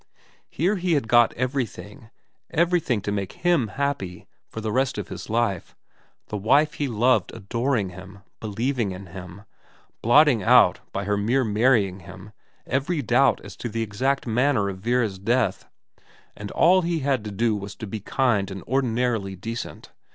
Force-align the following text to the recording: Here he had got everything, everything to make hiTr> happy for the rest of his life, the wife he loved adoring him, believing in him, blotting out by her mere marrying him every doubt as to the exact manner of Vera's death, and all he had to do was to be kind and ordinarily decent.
Here 0.49 0.77
he 0.77 0.93
had 0.93 1.07
got 1.07 1.31
everything, 1.35 2.09
everything 2.49 3.01
to 3.01 3.11
make 3.11 3.43
hiTr> 3.43 3.69
happy 3.73 4.25
for 4.49 4.59
the 4.59 4.71
rest 4.71 4.97
of 4.97 5.09
his 5.09 5.29
life, 5.29 5.75
the 6.29 6.37
wife 6.37 6.73
he 6.73 6.87
loved 6.87 7.31
adoring 7.35 7.89
him, 7.89 8.23
believing 8.39 8.93
in 8.93 9.05
him, 9.13 9.43
blotting 10.01 10.41
out 10.41 10.79
by 10.91 11.03
her 11.03 11.17
mere 11.17 11.43
marrying 11.43 11.99
him 11.99 12.31
every 12.65 13.03
doubt 13.03 13.41
as 13.43 13.55
to 13.57 13.69
the 13.69 13.83
exact 13.83 14.25
manner 14.25 14.69
of 14.69 14.79
Vera's 14.79 15.19
death, 15.19 15.69
and 16.35 16.49
all 16.49 16.81
he 16.81 17.01
had 17.01 17.23
to 17.25 17.29
do 17.31 17.55
was 17.55 17.75
to 17.75 17.85
be 17.85 17.99
kind 17.99 18.49
and 18.49 18.63
ordinarily 18.63 19.35
decent. 19.35 19.91